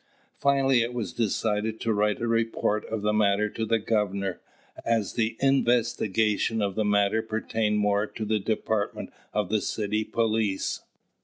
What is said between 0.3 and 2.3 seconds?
Finally it was decided to write a